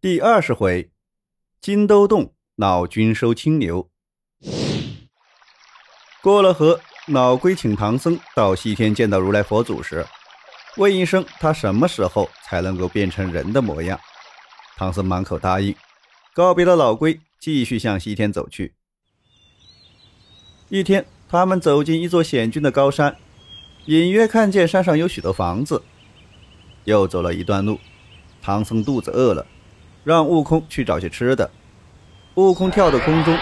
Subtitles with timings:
[0.00, 0.92] 第二十回，
[1.60, 3.90] 金兜洞老君收清流。
[6.22, 10.06] 过了河，老龟请唐僧到西天见到如来佛祖时，
[10.76, 13.98] 问一声他什么时候才能够变成人的模样。
[14.76, 15.74] 唐僧满口答应，
[16.32, 18.74] 告别了老龟，继续向西天走去。
[20.68, 23.16] 一天，他们走进一座险峻的高山，
[23.86, 25.82] 隐约看见山上有许多房子。
[26.84, 27.80] 又走了一段路，
[28.40, 29.44] 唐僧肚子饿了。
[30.08, 31.50] 让悟空去找些吃的。
[32.36, 33.36] 悟空跳到空中，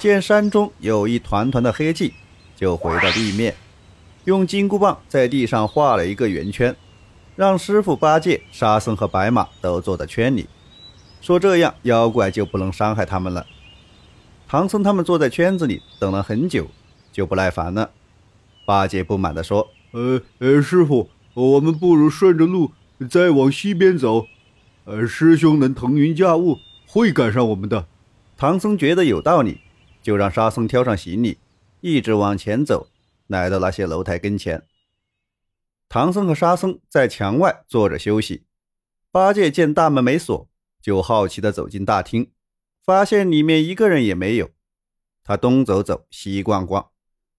[0.00, 2.12] 见山中有一团团的黑气，
[2.56, 3.54] 就回到地面，
[4.24, 6.74] 用金箍棒在地上画了一个圆圈，
[7.36, 10.48] 让师傅八戒、沙僧和白马都坐在圈里，
[11.20, 13.46] 说这样妖怪就不能伤害他们了。
[14.48, 16.66] 唐僧他们坐在圈子里等了很久，
[17.12, 17.90] 就不耐烦了。
[18.66, 22.72] 八戒不满地说：“呃呃，师傅，我们不如顺着路
[23.08, 24.26] 再往西边走。”
[24.88, 26.56] 呃，师兄能腾云驾雾，
[26.86, 27.86] 会赶上我们的。
[28.38, 29.60] 唐僧觉得有道理，
[30.00, 31.36] 就让沙僧挑上行李，
[31.82, 32.88] 一直往前走，
[33.26, 34.66] 来到那些楼台跟前。
[35.90, 38.44] 唐僧和沙僧在墙外坐着休息。
[39.12, 40.48] 八戒见大门没锁，
[40.80, 42.30] 就好奇地走进大厅，
[42.82, 44.48] 发现里面一个人也没有。
[45.22, 46.88] 他东走走，西逛逛，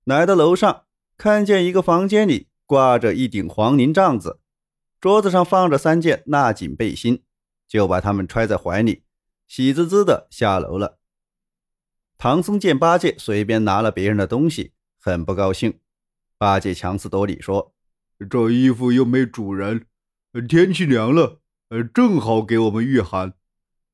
[0.03, 0.84] 来到楼上，
[1.17, 4.39] 看见一个房间里挂着一顶黄绫帐子，
[5.02, 7.23] 桌子上放着三件纳锦背心。
[7.70, 9.03] 就把他们揣在怀里，
[9.48, 10.98] 喜滋滋的下楼了。
[12.17, 15.80] 唐僧见八戒随便拿了别人的东西，很不高兴。
[16.38, 17.73] 八戒强词夺理说
[18.30, 19.86] ：“这衣服又没主人，
[20.50, 21.40] 天气凉了，
[21.94, 23.34] 正好给我们御寒。”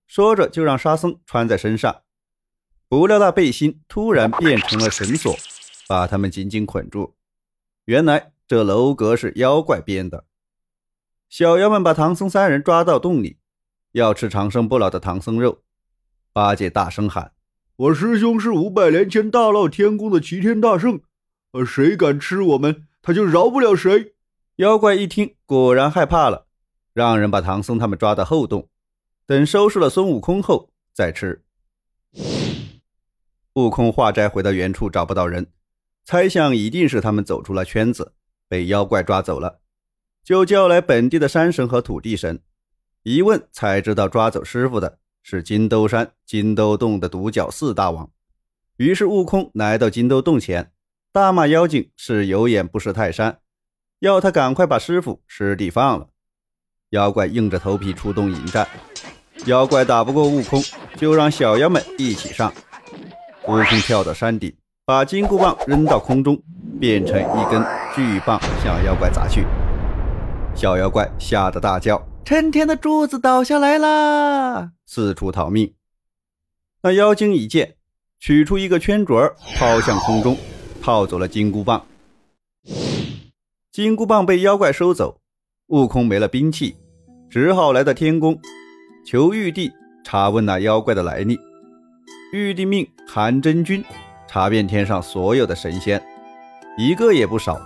[0.08, 2.04] 说着就让沙僧穿在身上。
[2.88, 5.36] 不料那背心突然变成了绳索，
[5.88, 7.16] 把他们紧紧捆住。
[7.86, 10.26] 原来这楼阁是妖怪编的。
[11.28, 13.38] 小妖们把唐僧三人抓到洞里。
[13.96, 15.62] 要吃长生不老的唐僧肉，
[16.34, 17.32] 八戒大声喊
[17.78, 21.00] ：“我师兄是五百年前大闹天宫的齐天大圣，
[21.54, 24.16] 呃，谁敢吃我们，他就饶不了谁。”
[24.58, 26.48] 妖怪一听，果然害怕了，
[26.92, 28.68] 让人把唐僧他们抓到后洞，
[29.26, 31.46] 等收拾了孙悟空后再吃。
[33.54, 35.48] 悟空化斋回到原处，找不到人，
[36.04, 38.12] 猜想一定是他们走出了圈子，
[38.50, 39.62] 被妖怪抓走了，
[40.22, 42.42] 就叫来本地的山神和土地神。
[43.08, 48.10] 一问才知道，抓走师傅的是金兜山金兜洞的独角四大王。
[48.78, 50.72] 于是悟空来到金兜洞前，
[51.12, 53.38] 大骂妖精是有眼不识泰山，
[54.00, 56.08] 要他赶快把师傅师弟放了。
[56.90, 58.68] 妖怪硬着头皮出动迎战，
[59.46, 60.60] 妖怪打不过悟空，
[60.96, 62.52] 就让小妖们一起上。
[63.44, 64.52] 悟空跳到山顶，
[64.84, 66.42] 把金箍棒扔到空中，
[66.80, 67.64] 变成一根
[67.96, 69.46] 巨棒向妖怪砸去。
[70.56, 72.04] 小妖怪吓得大叫。
[72.26, 74.72] 陈天的柱子倒下来啦！
[74.88, 75.72] 四处逃命。
[76.82, 77.76] 那妖精一见，
[78.20, 80.36] 取出一个圈镯，抛向空中，
[80.82, 81.86] 套走了金箍棒。
[83.72, 85.22] 金箍棒被妖怪收走，
[85.68, 86.76] 悟空没了兵器，
[87.30, 88.36] 只好来到天宫，
[89.06, 89.72] 求玉帝
[90.04, 91.38] 查问那妖怪的来历。
[92.34, 93.86] 玉帝命韩真君
[94.28, 96.04] 查遍天上所有的神仙，
[96.76, 97.62] 一个也不少。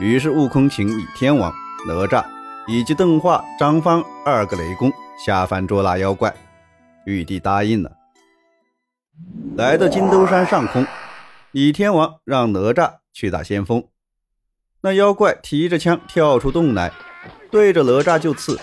[0.00, 1.52] 于是悟空请倚天王、
[1.86, 2.24] 哪吒。
[2.70, 4.92] 以及邓化、张方二个雷公
[5.24, 6.34] 下凡捉拿妖怪，
[7.06, 7.90] 玉帝答应了。
[9.56, 10.86] 来到金兜山上空，
[11.52, 13.82] 李天王让哪吒去打先锋。
[14.82, 16.92] 那妖怪提着枪跳出洞来，
[17.50, 18.60] 对着哪吒就刺。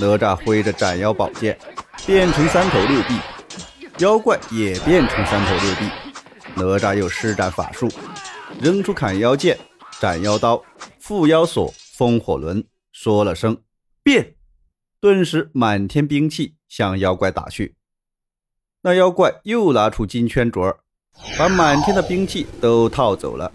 [0.00, 1.56] 哪吒挥着斩妖宝剑，
[2.04, 3.14] 变成三头六臂，
[3.98, 5.88] 妖怪也变成三头六臂。
[6.56, 7.88] 哪吒又施展法术，
[8.60, 9.56] 扔出砍妖剑、
[10.00, 10.60] 斩妖刀、
[11.00, 12.64] 缚妖锁、风火轮。
[13.00, 13.62] 说了声
[14.02, 14.34] “变”，
[14.98, 17.76] 顿时满天兵器向妖怪打去。
[18.82, 20.78] 那妖怪又拿出金圈镯，
[21.38, 23.52] 把满天的兵器都套走了。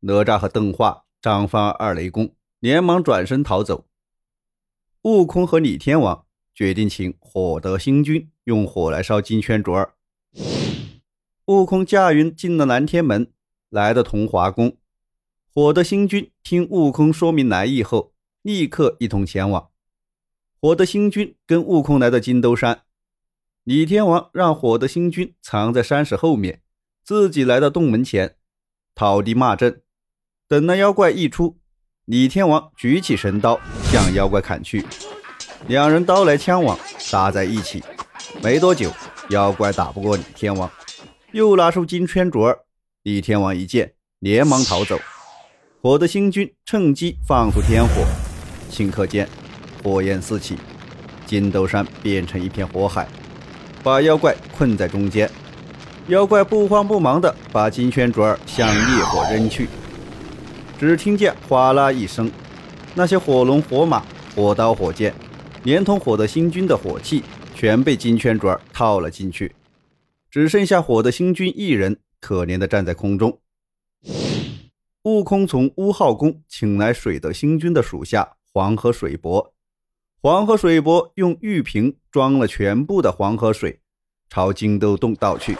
[0.00, 3.86] 哪吒和邓化、张方二雷公连忙转身逃走。
[5.02, 9.90] 悟空和李天王决定请火德星君用火来烧金圈镯。
[11.44, 13.30] 悟空驾云进了南天门，
[13.70, 14.76] 来到同华宫。
[15.54, 18.15] 火德星君听悟空说明来意后。
[18.46, 19.70] 立刻一同前往。
[20.60, 22.82] 火德星君跟悟空来到金兜山，
[23.64, 26.62] 李天王让火德星君藏在山石后面，
[27.02, 28.36] 自己来到洞门前，
[28.94, 29.82] 讨地骂阵。
[30.46, 31.58] 等那妖怪一出，
[32.04, 33.58] 李天王举起神刀
[33.90, 34.86] 向妖怪砍去，
[35.66, 36.78] 两人刀来枪往，
[37.10, 37.82] 打在一起。
[38.44, 38.92] 没多久，
[39.30, 40.70] 妖怪打不过李天王，
[41.32, 42.56] 又拿出金圈镯
[43.02, 44.96] 李天王一见，连忙逃走。
[45.82, 48.25] 火德星君趁机放出天火。
[48.70, 49.28] 顷刻间，
[49.82, 50.56] 火焰四起，
[51.24, 53.08] 金斗山变成一片火海，
[53.82, 55.30] 把妖怪困在中间。
[56.08, 59.68] 妖怪不慌不忙地把金圈镯儿向烈火扔去，
[60.78, 62.30] 只听见哗啦一声，
[62.94, 64.04] 那些火龙、火马、
[64.34, 65.12] 火刀、火箭，
[65.64, 67.24] 连同火的星君的火器，
[67.54, 69.54] 全被金圈镯儿套了进去，
[70.30, 73.40] 只剩下火的星君一人，可怜地站在空中。
[75.02, 79.52] 悟空从乌浩宫请来水的星君的属下黄河水伯，
[80.22, 83.80] 黄河水伯用玉瓶装了全部的黄河水，
[84.30, 85.58] 朝金兜洞倒去。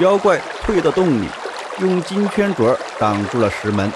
[0.00, 1.26] 妖怪退到洞里，
[1.80, 3.90] 用金圈镯挡住了石门，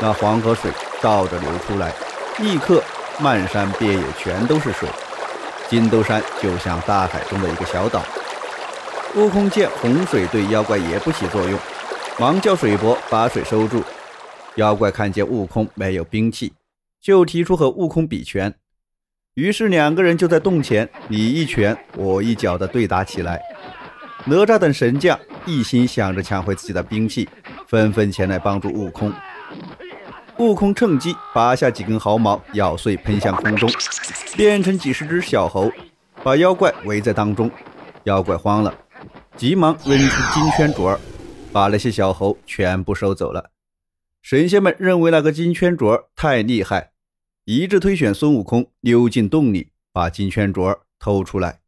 [0.00, 0.70] 那黄河水
[1.02, 1.92] 倒着流出来，
[2.38, 2.80] 立刻
[3.18, 4.88] 漫山遍野全都是水。
[5.68, 8.00] 金兜山就像大海中的一个小岛。
[9.16, 11.58] 悟空见洪水对妖怪也不起作用，
[12.16, 13.82] 忙叫水伯把水收住。
[14.54, 16.52] 妖怪看见悟空没有兵器，
[17.00, 18.54] 就提出和悟空比拳。
[19.34, 23.40] 于是两个人就在洞前你一拳我一脚的对打起来。
[24.24, 27.28] 哪吒等神将一心想着抢回自己的兵器，
[27.68, 29.12] 纷纷前来帮助悟空。
[30.38, 33.70] 悟空趁机拔下几根毫毛，咬碎喷向空中，
[34.36, 35.70] 变成几十只小猴，
[36.22, 37.50] 把妖怪围在当中。
[38.04, 38.74] 妖怪慌了，
[39.36, 41.00] 急忙扔出金圈镯儿，
[41.52, 43.50] 把那些小猴全部收走了。
[44.28, 46.90] 神仙们认为那个金圈镯太厉害，
[47.44, 51.60] 一致推选孙悟空溜进洞里，把金圈镯偷出来。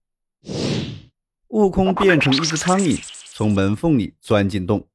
[1.51, 3.01] 悟空变成一只苍蝇，
[3.33, 4.89] 从门缝里钻进洞，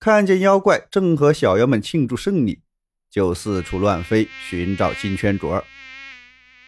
[0.00, 2.62] 看见妖怪正和小妖们庆祝胜利，
[3.08, 5.62] 就四处乱飞寻找金圈镯。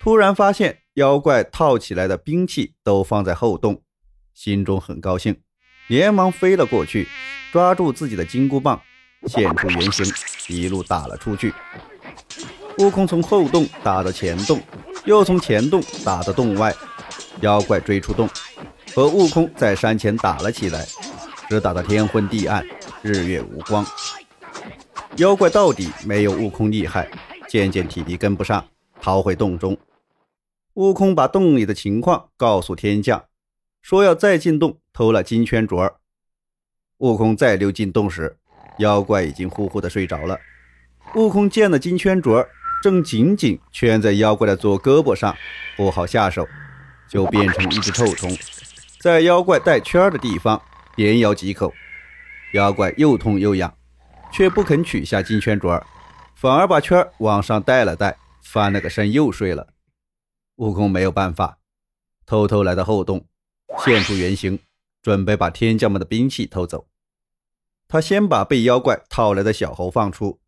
[0.01, 3.83] 突然发现妖怪套起来的兵器都放在后洞，
[4.33, 5.41] 心中很高兴，
[5.89, 7.09] 连忙飞了过去，
[7.51, 8.81] 抓住自己的金箍棒，
[9.27, 10.07] 现出原形，
[10.49, 11.53] 一路打了出去。
[12.79, 14.61] 悟空从后洞打到前洞，
[15.05, 16.75] 又从前洞打到洞外，
[17.41, 18.29] 妖怪追出洞。
[18.95, 20.87] 和悟空在山前打了起来，
[21.49, 22.65] 只打得天昏地暗，
[23.03, 23.85] 日月无光。
[25.17, 27.11] 妖怪到底没有悟空厉害，
[27.49, 28.67] 渐渐体力跟不上，
[29.01, 29.77] 逃回洞中。
[30.75, 33.25] 悟空把洞里的情况告诉天将，
[33.83, 35.93] 说要再进洞偷了金圈镯。
[36.99, 38.38] 悟空再溜进洞时，
[38.79, 40.39] 妖怪已经呼呼的睡着了。
[41.15, 42.47] 悟空见了金圈镯，
[42.83, 45.35] 正紧紧圈在妖怪的左胳膊上，
[45.77, 46.47] 不好下手，
[47.09, 48.37] 就变成一只臭虫。
[49.01, 50.61] 在妖怪带圈的地方
[50.97, 51.73] 连咬几口，
[52.53, 53.73] 妖怪又痛又痒，
[54.33, 55.83] 却不肯取下金圈镯，
[56.35, 59.69] 反而把圈往上带了带，翻了个身又睡了。
[60.57, 61.59] 悟空没有办法，
[62.27, 63.25] 偷偷来到后洞，
[63.85, 64.59] 现出原形，
[65.01, 66.87] 准备把天将们的兵器偷走。
[67.89, 70.39] 他先把被妖怪套来的小猴放出，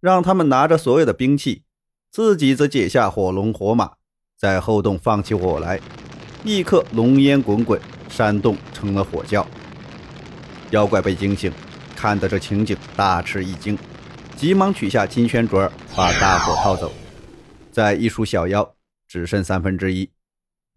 [0.00, 1.62] 让他们拿着所有的兵器，
[2.10, 3.92] 自己则解下火龙火马，
[4.36, 5.80] 在后洞放起火来，
[6.44, 7.80] 立刻浓烟滚滚。
[8.08, 9.46] 山洞成了火窖，
[10.70, 11.52] 妖怪被惊醒，
[11.94, 13.78] 看到这情景，大吃一惊，
[14.34, 16.90] 急忙取下金圈镯，把大火套走。
[17.70, 18.74] 再一数小妖，
[19.06, 20.10] 只剩三分之一，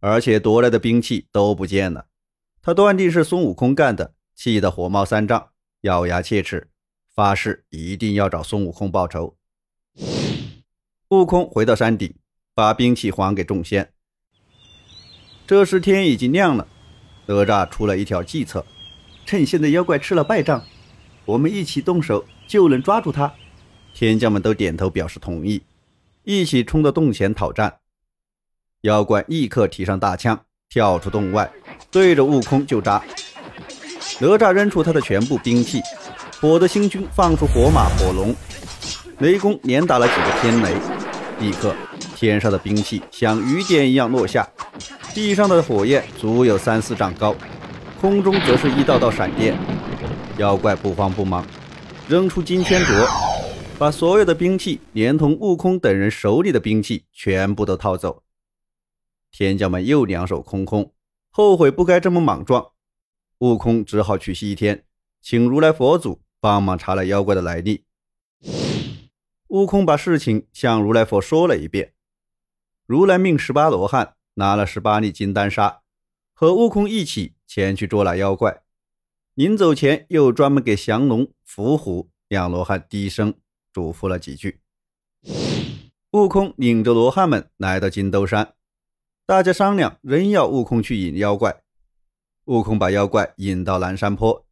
[0.02, 2.08] 而且夺来的兵器都不见了。
[2.62, 5.51] 他断定是孙悟空干的，气得火冒三丈，
[5.82, 6.70] 咬牙切齿，
[7.14, 9.36] 发誓一定要找孙悟空报仇。
[11.10, 12.14] 悟空回到山顶，
[12.54, 13.92] 把兵器还给众仙。
[15.48, 16.68] 这时天已经亮了。
[17.28, 18.66] 哪吒出了一条计策，
[19.26, 20.64] 趁现在妖怪吃了败仗，
[21.26, 23.34] 我们一起动手就能抓住他。
[23.94, 25.64] 天将们都点头表示同意，
[26.24, 27.80] 一起冲到洞前讨战。
[28.82, 31.52] 妖怪立刻提上大枪，跳出洞外，
[31.90, 33.04] 对着悟空就扎。
[34.22, 35.82] 哪吒扔出他的全部兵器，
[36.40, 38.36] 火的星君放出火马、火龙、
[39.18, 40.76] 雷公，连打了几个天雷，
[41.40, 41.74] 立刻
[42.16, 44.48] 天上的兵器像雨点一样落下。
[45.12, 47.36] 地上的火焰足有三四丈高，
[48.00, 49.58] 空中则是一道道闪电。
[50.38, 51.44] 妖怪不慌不忙，
[52.08, 53.08] 扔出金圈镯，
[53.80, 58.22] 把所有的兵器连同悟空等人手里的兵器全部都套走。
[59.32, 60.94] 天将们又两手空空，
[61.32, 62.68] 后悔不该这么莽撞。
[63.42, 64.86] 悟空只好去西天，
[65.20, 67.86] 请如来佛祖帮忙查了妖怪的来历。
[69.48, 71.94] 悟空把事情向如来佛说了一遍，
[72.86, 74.16] 如来命十八罗汉。
[74.36, 75.82] 拿了十八粒金丹砂，
[76.34, 78.62] 和悟空一起前去捉拿妖怪。
[79.34, 83.34] 临走前，又专门给降龙、伏虎两罗汉低声
[83.74, 84.62] 嘱咐了几句。
[86.12, 88.54] 悟空领着罗汉们来到金兜山，
[89.26, 91.61] 大家商量，仍要悟空去引妖怪。
[92.46, 94.44] 悟空把妖怪引到南山坡，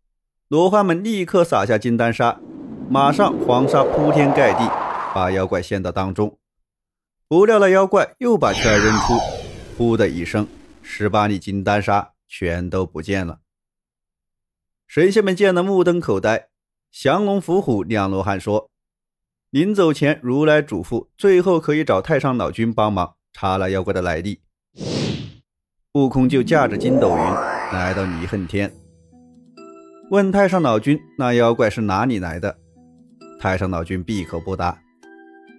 [0.48, 2.40] 罗汉们立刻撒下金丹砂，
[2.88, 4.60] 马上黄沙铺天盖地，
[5.14, 6.38] 把妖怪陷到当中。
[7.28, 9.14] 不料那妖怪又把圈扔出。
[9.76, 10.48] 呼的一声，
[10.84, 13.40] 十八粒金丹砂全都不见了。
[14.88, 16.50] 神仙们见得目瞪口呆。
[16.92, 18.70] 降龙伏虎两罗汉说
[19.50, 24.42] ：“临走前，如来嘱咐，最后可以找太上老君帮忙查那妖怪的来历。”
[25.94, 28.72] 悟空就驾着筋斗云来到离恨天，
[30.10, 32.56] 问太上老君：“那妖怪是哪里来的？”
[33.40, 34.76] 太上老君闭口不答。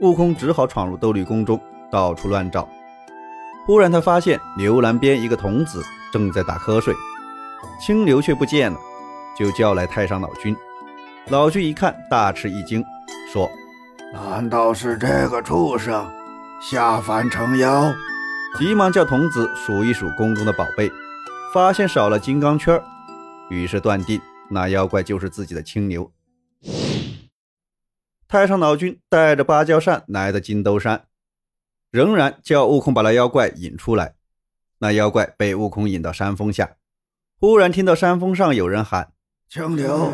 [0.00, 2.68] 悟空只好闯入斗笠宫中，到处乱找。
[3.64, 6.92] 忽然，他发现牛栏边一个童子正在打瞌睡，
[7.80, 8.78] 青牛却不见了，
[9.38, 10.56] 就叫来太上老君。
[11.28, 12.84] 老君一看，大吃一惊，
[13.32, 13.48] 说
[14.12, 16.10] ：“难道是这个畜生
[16.60, 17.84] 下凡成妖？”
[18.58, 20.90] 急忙叫童子数一数宫中的宝贝，
[21.52, 22.80] 发现少了金刚圈，
[23.50, 26.12] 于是断定那妖怪就是自己的青牛。
[28.28, 31.06] 太上老君带着芭蕉扇来到金兜山，
[31.90, 34.14] 仍然叫悟空把那妖怪引出来。
[34.78, 36.76] 那妖怪被悟空引到山峰下，
[37.40, 39.12] 忽然听到山峰上有人喊
[39.50, 40.12] ：“青牛，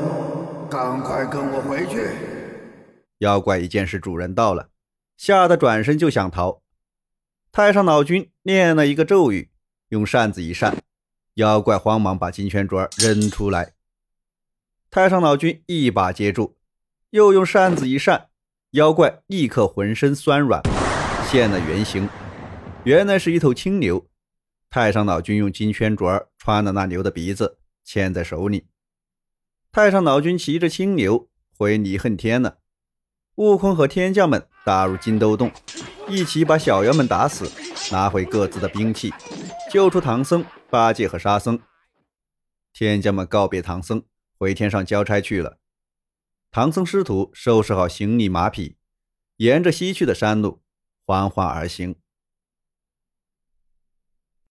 [0.71, 2.09] 赶快跟我回去！”
[3.21, 4.71] 妖怪一见是主人到了，
[5.19, 6.63] 吓得转身就想逃。
[7.53, 9.51] 太上老君念了一个咒语，
[9.91, 10.79] 用扇子一扇，
[11.37, 13.75] 妖怪慌忙把金圈镯扔出来。
[14.91, 16.57] 太上老君一把接住，
[17.11, 18.29] 又用扇子一扇，
[18.71, 20.63] 妖怪立刻浑身酸软，
[21.31, 22.09] 现了原形，
[22.85, 24.07] 原来是一头青牛。
[24.71, 28.65] 太上老君用金圈镯穿了那牛的鼻子，牵在手里。
[29.71, 32.57] 太上老君骑着青牛回离恨天了。
[33.35, 35.53] 悟空和天将们打入金兜洞。
[36.09, 37.51] 一起把小妖们打死，
[37.93, 39.13] 拿回各自的兵器，
[39.71, 41.61] 救出唐僧、八戒和沙僧。
[42.73, 44.05] 天将们告别唐僧，
[44.39, 45.59] 回天上交差去了。
[46.51, 48.77] 唐僧师徒收拾好行李马匹，
[49.37, 50.63] 沿着西去的山路
[51.05, 51.97] 缓缓而行。